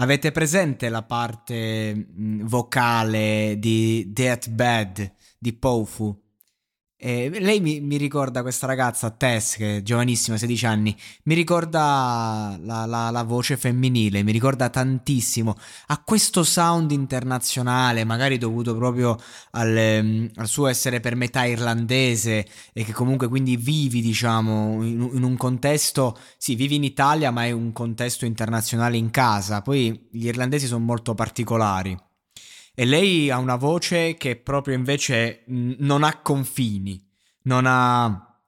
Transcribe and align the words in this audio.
Avete 0.00 0.32
presente 0.32 0.88
la 0.88 1.02
parte 1.02 1.94
mh, 1.94 2.46
vocale 2.46 3.56
di 3.58 4.10
Deathbed 4.10 5.12
di 5.38 5.52
Pofu? 5.52 6.18
E 7.02 7.30
lei 7.40 7.60
mi, 7.60 7.80
mi, 7.80 7.96
ricorda 7.96 8.42
questa 8.42 8.66
ragazza, 8.66 9.08
Tess, 9.08 9.56
che 9.56 9.78
è 9.78 9.82
giovanissima, 9.82 10.36
16 10.36 10.66
anni, 10.66 10.94
mi 11.22 11.34
ricorda 11.34 12.58
la, 12.60 12.84
la, 12.84 13.08
la, 13.08 13.22
voce 13.22 13.56
femminile, 13.56 14.22
mi 14.22 14.32
ricorda 14.32 14.68
tantissimo. 14.68 15.56
Ha 15.86 16.02
questo 16.04 16.44
sound 16.44 16.90
internazionale, 16.90 18.04
magari 18.04 18.36
dovuto 18.36 18.76
proprio 18.76 19.16
al, 19.52 19.74
ehm, 19.74 20.30
al 20.34 20.46
suo 20.46 20.66
essere 20.66 21.00
per 21.00 21.16
metà 21.16 21.46
irlandese 21.46 22.46
e 22.74 22.84
che 22.84 22.92
comunque 22.92 23.28
quindi 23.28 23.56
vivi, 23.56 24.02
diciamo, 24.02 24.84
in, 24.84 25.08
in, 25.14 25.22
un 25.22 25.36
contesto, 25.38 26.18
sì, 26.36 26.54
vivi 26.54 26.74
in 26.74 26.84
Italia, 26.84 27.30
ma 27.30 27.46
è 27.46 27.50
un 27.50 27.72
contesto 27.72 28.26
internazionale 28.26 28.98
in 28.98 29.10
casa. 29.10 29.62
Poi 29.62 30.08
gli 30.10 30.26
irlandesi 30.26 30.66
sono 30.66 30.84
molto 30.84 31.14
particolari. 31.14 31.96
E 32.80 32.86
lei 32.86 33.28
ha 33.28 33.36
una 33.36 33.56
voce 33.56 34.14
che 34.14 34.36
proprio 34.36 34.74
invece 34.74 35.42
non 35.48 36.02
ha 36.02 36.22
confini, 36.22 36.98
non 37.42 37.64
ha, 37.66 38.42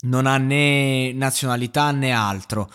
non 0.00 0.26
ha 0.26 0.36
né 0.36 1.14
nazionalità 1.14 1.90
né 1.90 2.12
altro. 2.12 2.70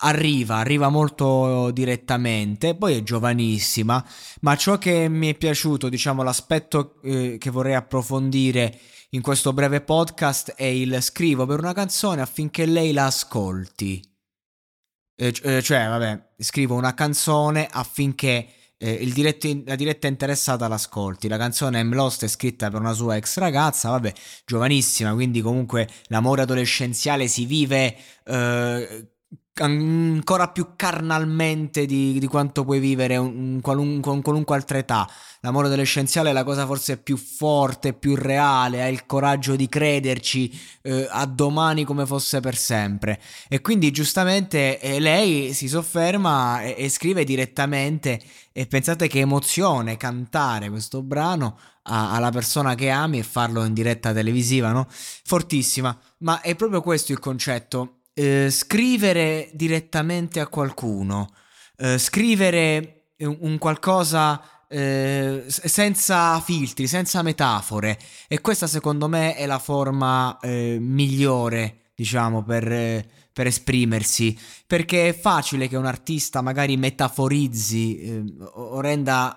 Arriva, 0.00 0.56
arriva 0.56 0.88
molto 0.88 1.70
direttamente, 1.70 2.74
poi 2.74 2.96
è 2.96 3.02
giovanissima, 3.04 4.04
ma 4.40 4.56
ciò 4.56 4.76
che 4.76 5.08
mi 5.08 5.28
è 5.28 5.36
piaciuto, 5.36 5.88
diciamo, 5.88 6.24
l'aspetto 6.24 7.00
eh, 7.02 7.36
che 7.38 7.50
vorrei 7.50 7.76
approfondire 7.76 8.76
in 9.10 9.22
questo 9.22 9.52
breve 9.52 9.82
podcast 9.82 10.54
è 10.54 10.64
il 10.64 11.00
scrivo 11.00 11.46
per 11.46 11.60
una 11.60 11.74
canzone 11.74 12.22
affinché 12.22 12.66
lei 12.66 12.90
la 12.90 13.06
ascolti. 13.06 14.02
Eh, 15.14 15.32
eh 15.44 15.62
cioè, 15.62 15.86
vabbè, 15.86 16.30
scrivo 16.38 16.74
una 16.74 16.94
canzone 16.94 17.68
affinché 17.70 18.54
eh, 18.82 19.10
diretto, 19.12 19.62
la 19.66 19.76
diretta 19.76 20.06
interessata 20.06 20.66
l'ascolti. 20.66 21.28
La 21.28 21.36
canzone 21.36 21.80
I'm 21.80 21.94
Lost 21.94 22.24
è 22.24 22.28
scritta 22.28 22.70
per 22.70 22.80
una 22.80 22.94
sua 22.94 23.16
ex 23.16 23.36
ragazza, 23.36 23.90
vabbè, 23.90 24.12
giovanissima, 24.46 25.12
quindi 25.12 25.42
comunque 25.42 25.86
l'amore 26.06 26.42
adolescenziale 26.42 27.28
si 27.28 27.44
vive 27.44 27.94
eh, 28.24 29.06
ancora 29.60 30.48
più 30.48 30.72
carnalmente 30.76 31.84
di, 31.84 32.18
di 32.18 32.26
quanto 32.26 32.64
puoi 32.64 32.78
vivere 32.78 33.16
con 33.16 34.20
qualunque 34.22 34.54
altra 34.54 34.78
età. 34.78 35.08
L'amore 35.40 35.66
adolescenziale 35.66 36.30
è 36.30 36.32
la 36.32 36.44
cosa 36.44 36.66
forse 36.66 36.98
più 36.98 37.16
forte, 37.16 37.92
più 37.92 38.14
reale, 38.14 38.82
hai 38.82 38.92
il 38.92 39.06
coraggio 39.06 39.56
di 39.56 39.68
crederci 39.68 40.58
eh, 40.82 41.06
a 41.10 41.24
domani 41.26 41.84
come 41.84 42.06
fosse 42.06 42.40
per 42.40 42.56
sempre. 42.56 43.20
E 43.48 43.60
quindi 43.60 43.90
giustamente 43.90 44.78
eh, 44.80 45.00
lei 45.00 45.52
si 45.52 45.68
sofferma 45.68 46.62
e, 46.62 46.74
e 46.78 46.88
scrive 46.88 47.24
direttamente 47.24 48.20
e 48.52 48.66
pensate 48.66 49.08
che 49.08 49.20
emozione 49.20 49.96
cantare 49.96 50.68
questo 50.70 51.02
brano 51.02 51.58
alla 51.82 52.30
persona 52.30 52.74
che 52.74 52.90
ami 52.90 53.18
e 53.18 53.22
farlo 53.24 53.64
in 53.64 53.72
diretta 53.72 54.12
televisiva, 54.12 54.70
no? 54.70 54.86
Fortissima, 54.88 55.98
ma 56.18 56.40
è 56.40 56.54
proprio 56.54 56.82
questo 56.82 57.10
il 57.10 57.18
concetto 57.18 57.99
eh, 58.14 58.50
scrivere 58.50 59.50
direttamente 59.54 60.40
a 60.40 60.46
qualcuno, 60.48 61.32
eh, 61.76 61.98
scrivere 61.98 63.12
un, 63.18 63.58
qualcosa 63.58 64.66
eh, 64.68 65.44
senza 65.46 66.40
filtri, 66.40 66.86
senza 66.86 67.22
metafore. 67.22 67.98
E 68.28 68.40
questa 68.40 68.66
secondo 68.66 69.08
me 69.08 69.34
è 69.34 69.46
la 69.46 69.58
forma 69.58 70.38
eh, 70.40 70.78
migliore, 70.80 71.92
diciamo, 71.94 72.42
per, 72.42 72.70
eh, 72.70 73.08
per, 73.32 73.46
esprimersi. 73.46 74.38
Perché 74.66 75.08
è 75.08 75.18
facile 75.18 75.68
che 75.68 75.76
un 75.76 75.86
artista 75.86 76.40
magari 76.40 76.76
metaforizzi 76.76 77.98
eh, 77.98 78.24
o 78.54 78.80
renda 78.80 79.36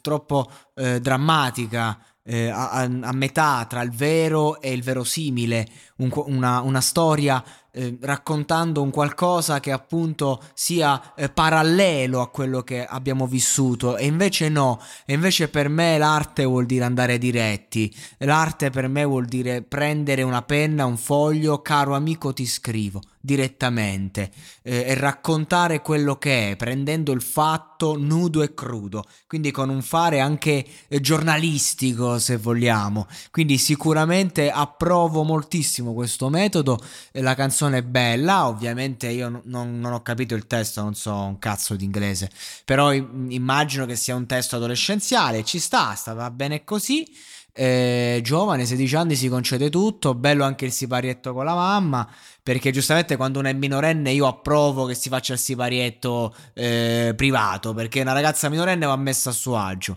troppo 0.00 0.50
drammatica 0.74 1.98
eh, 2.24 2.48
a, 2.48 2.80
a, 2.80 3.12
metà 3.12 3.66
tra 3.68 3.82
il 3.82 3.90
vero 3.90 4.60
e 4.60 4.72
il 4.72 4.82
verosimile, 4.82 5.68
un, 5.96 6.10
una, 6.26 6.60
una, 6.62 6.80
storia 6.80 7.44
eh, 7.74 7.98
raccontando 8.00 8.80
un 8.82 8.90
qualcosa 8.90 9.58
che 9.58 9.72
appunto 9.72 10.40
sia 10.54 11.14
eh, 11.16 11.28
parallelo 11.28 12.20
a 12.20 12.30
quello 12.30 12.62
che 12.62 12.84
abbiamo 12.84 13.26
vissuto. 13.26 13.96
E 13.96 14.06
invece 14.06 14.48
no, 14.48 14.80
e 15.04 15.14
invece 15.14 15.48
per 15.48 15.68
me 15.68 15.98
l'arte 15.98 16.44
vuol 16.44 16.66
dire 16.66 16.84
andare 16.84 17.18
diretti, 17.18 17.92
l'arte 18.18 18.70
per 18.70 18.86
me 18.88 19.04
vuol 19.04 19.26
dire 19.26 19.62
prendere 19.62 20.22
una 20.22 20.42
penna, 20.42 20.86
un 20.86 20.96
foglio, 20.96 21.62
caro 21.62 21.94
amico 21.94 22.32
ti 22.32 22.46
scrivo 22.46 23.02
direttamente. 23.24 24.30
Eh, 24.62 24.84
e 24.86 24.94
raccontare 24.94 25.80
quello 25.80 26.16
che 26.16 26.50
è, 26.50 26.56
prendendo 26.56 27.12
il 27.12 27.22
fatto 27.22 27.96
nudo 27.98 28.42
e 28.42 28.54
crudo, 28.54 29.04
quindi 29.26 29.50
con 29.50 29.68
un 29.70 29.82
fare 29.82 30.20
anche 30.20 30.64
eh, 30.88 31.00
giornalistico 31.00 32.18
se 32.18 32.36
vogliamo. 32.36 33.06
Quindi 33.30 33.58
sicuramente 33.58 34.50
approvo 34.50 35.22
moltissimo 35.22 35.94
questo 35.94 36.28
metodo, 36.28 36.78
la 37.12 37.34
canzone 37.34 37.63
è 37.72 37.82
bella, 37.82 38.46
ovviamente 38.46 39.08
io 39.08 39.28
non, 39.28 39.78
non, 39.78 39.92
ho 39.92 40.02
capito 40.02 40.34
il 40.34 40.46
testo, 40.46 40.82
non 40.82 40.94
so 40.94 41.14
un 41.14 41.38
cazzo 41.38 41.74
di 41.76 41.84
inglese, 41.84 42.30
però 42.64 42.92
immagino 42.92 43.86
che 43.86 43.96
sia 43.96 44.14
un 44.14 44.26
testo 44.26 44.56
adolescenziale, 44.56 45.44
ci 45.44 45.58
sta, 45.58 45.94
sta 45.94 46.12
va 46.12 46.30
bene 46.30 46.64
così. 46.64 47.06
Eh, 47.56 48.18
giovane, 48.24 48.66
16 48.66 48.96
anni, 48.96 49.14
si 49.14 49.28
concede 49.28 49.70
tutto. 49.70 50.14
Bello 50.14 50.42
anche 50.44 50.64
il 50.64 50.72
siparietto 50.72 51.32
con 51.32 51.44
la 51.44 51.54
mamma. 51.54 52.08
Perché 52.42 52.72
giustamente 52.72 53.16
quando 53.16 53.38
uno 53.38 53.48
è 53.48 53.52
minorenne 53.52 54.10
io 54.10 54.26
approvo 54.26 54.86
che 54.86 54.94
si 54.94 55.08
faccia 55.08 55.34
il 55.34 55.38
siparietto 55.38 56.34
eh, 56.52 57.12
privato. 57.16 57.72
Perché 57.72 58.00
una 58.00 58.12
ragazza 58.12 58.48
minorenne 58.48 58.86
va 58.86 58.96
messa 58.96 59.30
a 59.30 59.32
suo 59.32 59.56
agio. 59.56 59.96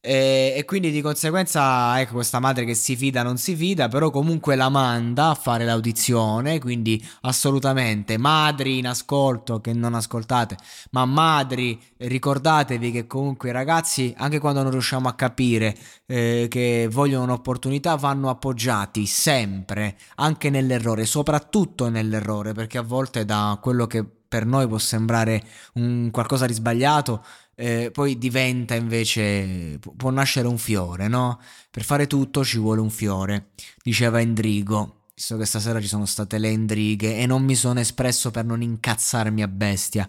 E, 0.00 0.54
e, 0.56 0.64
quindi 0.64 0.90
di 0.90 1.00
conseguenza, 1.00 2.00
ecco, 2.00 2.14
questa 2.14 2.38
madre 2.38 2.64
che 2.64 2.74
si 2.74 2.96
fida 2.96 3.22
non 3.22 3.38
si 3.38 3.56
fida, 3.56 3.88
però 3.88 4.10
comunque 4.10 4.54
la 4.54 4.68
manda 4.68 5.30
a 5.30 5.34
fare 5.34 5.64
l'audizione, 5.64 6.58
quindi 6.58 7.04
assolutamente. 7.22 8.16
Madri 8.18 8.78
in 8.78 8.86
ascolto 8.86 9.60
che 9.60 9.72
non 9.72 9.94
ascoltate, 9.94 10.56
ma 10.90 11.04
madri 11.04 11.80
ricordatevi 11.98 12.90
che 12.90 13.06
comunque 13.06 13.48
i 13.48 13.52
ragazzi, 13.52 14.14
anche 14.16 14.38
quando 14.38 14.62
non 14.62 14.70
riusciamo 14.70 15.08
a 15.08 15.14
capire 15.14 15.76
eh, 16.06 16.46
che 16.48 16.88
vogliono 16.90 17.24
un'opportunità, 17.24 17.96
vanno 17.96 18.30
appoggiati 18.30 19.06
sempre, 19.06 19.96
anche 20.16 20.50
nell'errore, 20.50 21.04
soprattutto 21.04 21.88
nell'errore, 21.88 22.52
perché 22.52 22.78
a 22.78 22.82
volte 22.82 23.24
da 23.24 23.58
quello 23.60 23.86
che 23.86 24.15
per 24.28 24.46
noi 24.46 24.66
può 24.66 24.78
sembrare 24.78 25.42
un 25.74 26.10
qualcosa 26.10 26.46
di 26.46 26.52
sbagliato, 26.52 27.24
eh, 27.54 27.90
poi 27.92 28.18
diventa 28.18 28.74
invece, 28.74 29.78
può 29.96 30.10
nascere 30.10 30.46
un 30.46 30.58
fiore, 30.58 31.08
no? 31.08 31.40
Per 31.70 31.84
fare 31.84 32.06
tutto 32.06 32.44
ci 32.44 32.58
vuole 32.58 32.80
un 32.80 32.90
fiore, 32.90 33.48
diceva 33.82 34.20
Endrigo. 34.20 34.92
Visto 35.14 35.38
che 35.38 35.46
stasera 35.46 35.80
ci 35.80 35.86
sono 35.86 36.04
state 36.04 36.36
le 36.36 36.50
intrighe 36.50 37.16
e 37.16 37.24
non 37.24 37.42
mi 37.42 37.54
sono 37.54 37.80
espresso 37.80 38.30
per 38.30 38.44
non 38.44 38.60
incazzarmi 38.60 39.42
a 39.42 39.48
bestia. 39.48 40.06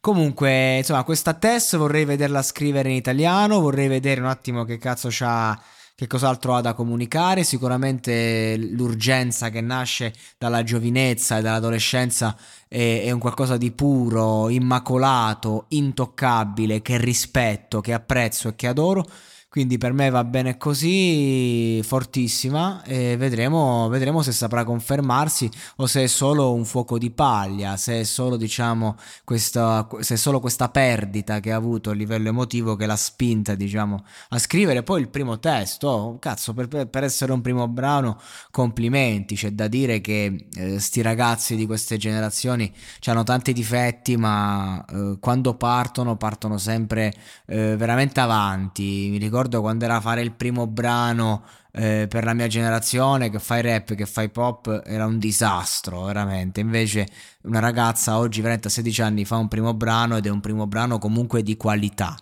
Comunque, 0.00 0.78
insomma, 0.78 1.04
questa 1.04 1.34
test 1.34 1.76
vorrei 1.76 2.04
vederla 2.04 2.42
scrivere 2.42 2.88
in 2.88 2.96
italiano, 2.96 3.60
vorrei 3.60 3.86
vedere 3.86 4.20
un 4.20 4.26
attimo 4.26 4.64
che 4.64 4.78
cazzo 4.78 5.08
c'ha 5.12 5.56
che 5.98 6.06
cos'altro 6.06 6.54
ha 6.54 6.60
da 6.60 6.74
comunicare? 6.74 7.42
Sicuramente 7.42 8.56
l'urgenza 8.56 9.50
che 9.50 9.60
nasce 9.60 10.14
dalla 10.38 10.62
giovinezza 10.62 11.38
e 11.38 11.42
dall'adolescenza 11.42 12.36
è, 12.68 13.02
è, 13.02 13.10
un 13.10 13.18
qualcosa 13.18 13.56
di 13.56 13.72
puro, 13.72 14.48
immacolato, 14.48 15.64
intoccabile, 15.70 16.82
che 16.82 16.98
rispetto, 16.98 17.80
che 17.80 17.92
apprezzo 17.92 18.46
e 18.46 18.54
che 18.54 18.68
adoro. 18.68 19.04
Quindi 19.50 19.78
per 19.78 19.94
me 19.94 20.10
va 20.10 20.24
bene 20.24 20.58
così, 20.58 21.80
fortissima, 21.82 22.82
e 22.84 23.16
vedremo, 23.16 23.88
vedremo, 23.88 24.20
se 24.20 24.30
saprà 24.30 24.62
confermarsi 24.62 25.50
o 25.76 25.86
se 25.86 26.02
è 26.02 26.06
solo 26.06 26.52
un 26.52 26.66
fuoco 26.66 26.98
di 26.98 27.10
paglia, 27.10 27.78
se 27.78 28.00
è 28.00 28.04
solo, 28.04 28.36
diciamo, 28.36 28.96
questa, 29.24 29.88
se 30.00 30.14
è 30.14 30.16
solo 30.18 30.40
questa 30.40 30.68
perdita 30.68 31.40
che 31.40 31.50
ha 31.50 31.56
avuto 31.56 31.88
a 31.88 31.94
livello 31.94 32.28
emotivo 32.28 32.76
che 32.76 32.84
l'ha 32.84 32.94
spinta, 32.94 33.54
diciamo, 33.54 34.04
a 34.28 34.38
scrivere 34.38 34.82
poi 34.82 35.00
il 35.00 35.08
primo 35.08 35.38
testo. 35.38 35.88
Oh, 35.88 36.18
cazzo, 36.18 36.52
per, 36.52 36.68
per, 36.86 37.04
essere 37.04 37.32
un 37.32 37.40
primo 37.40 37.66
brano, 37.68 38.20
complimenti. 38.50 39.34
C'è 39.34 39.52
da 39.52 39.66
dire 39.66 40.02
che 40.02 40.48
eh, 40.56 40.78
sti 40.78 41.00
ragazzi 41.00 41.56
di 41.56 41.64
queste 41.64 41.96
generazioni 41.96 42.70
hanno 43.06 43.22
tanti 43.24 43.54
difetti, 43.54 44.18
ma 44.18 44.84
eh, 44.84 45.16
quando 45.18 45.54
partono, 45.54 46.18
partono 46.18 46.58
sempre 46.58 47.14
eh, 47.46 47.76
veramente 47.76 48.20
avanti. 48.20 49.08
Mi 49.10 49.16
ricordo 49.16 49.36
ricordo 49.38 49.60
quando 49.60 49.84
era 49.84 49.96
a 49.96 50.00
fare 50.00 50.20
il 50.20 50.32
primo 50.32 50.66
brano 50.66 51.44
eh, 51.72 52.06
per 52.08 52.24
la 52.24 52.34
mia 52.34 52.48
generazione 52.48 53.30
che 53.30 53.38
fai 53.38 53.62
rap, 53.62 53.94
che 53.94 54.04
fai 54.06 54.30
pop, 54.30 54.82
era 54.84 55.06
un 55.06 55.18
disastro, 55.18 56.04
veramente. 56.04 56.60
Invece 56.60 57.06
una 57.42 57.60
ragazza 57.60 58.18
oggi, 58.18 58.40
veramente 58.40 58.68
a 58.68 58.70
16 58.70 59.02
anni, 59.02 59.24
fa 59.24 59.36
un 59.36 59.48
primo 59.48 59.74
brano 59.74 60.16
ed 60.16 60.26
è 60.26 60.30
un 60.30 60.40
primo 60.40 60.66
brano 60.66 60.98
comunque 60.98 61.42
di 61.42 61.56
qualità. 61.56 62.16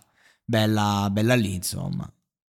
Bella, 0.45 1.09
bella 1.11 1.35
lì, 1.35 1.55
insomma. 1.55 2.07